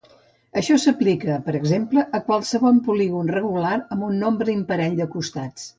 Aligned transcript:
Això 0.61 0.77
s'aplica, 0.83 1.35
per 1.49 1.55
exemple, 1.59 2.07
a 2.19 2.23
qualsevol 2.31 2.81
polígon 2.91 3.33
regular 3.39 3.79
amb 3.81 4.11
un 4.11 4.21
nombre 4.27 4.55
imparell 4.61 5.03
de 5.05 5.13
costats. 5.17 5.69